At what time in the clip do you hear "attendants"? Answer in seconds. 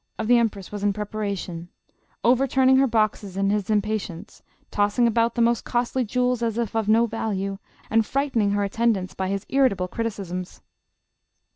8.63-9.13